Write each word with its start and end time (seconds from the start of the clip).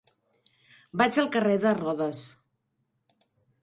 Vaig 1.03 1.21
al 1.25 1.31
carrer 1.37 1.61
de 1.69 1.77
Rodes. 1.83 2.27